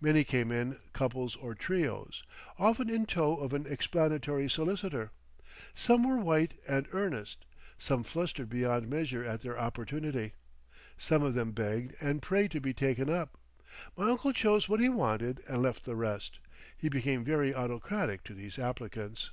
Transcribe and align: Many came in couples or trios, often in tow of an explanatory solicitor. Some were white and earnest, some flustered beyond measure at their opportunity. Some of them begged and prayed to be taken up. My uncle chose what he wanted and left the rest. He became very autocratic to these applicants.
Many 0.00 0.24
came 0.24 0.50
in 0.50 0.78
couples 0.94 1.36
or 1.36 1.54
trios, 1.54 2.24
often 2.58 2.88
in 2.88 3.04
tow 3.04 3.36
of 3.36 3.52
an 3.52 3.66
explanatory 3.70 4.48
solicitor. 4.48 5.10
Some 5.74 6.02
were 6.08 6.16
white 6.16 6.54
and 6.66 6.88
earnest, 6.92 7.44
some 7.78 8.02
flustered 8.02 8.48
beyond 8.48 8.88
measure 8.88 9.22
at 9.22 9.42
their 9.42 9.58
opportunity. 9.58 10.32
Some 10.96 11.22
of 11.22 11.34
them 11.34 11.52
begged 11.52 11.94
and 12.00 12.22
prayed 12.22 12.52
to 12.52 12.60
be 12.62 12.72
taken 12.72 13.10
up. 13.10 13.36
My 13.98 14.10
uncle 14.10 14.32
chose 14.32 14.66
what 14.66 14.80
he 14.80 14.88
wanted 14.88 15.42
and 15.46 15.60
left 15.60 15.84
the 15.84 15.94
rest. 15.94 16.38
He 16.74 16.88
became 16.88 17.22
very 17.22 17.54
autocratic 17.54 18.24
to 18.24 18.32
these 18.34 18.58
applicants. 18.58 19.30